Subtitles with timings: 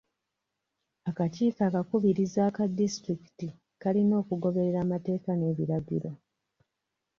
[1.09, 3.47] Akakiiko akakubirizi aka disitulikiti
[3.81, 6.11] kalina okugoberera amateeka n'ebiragiro.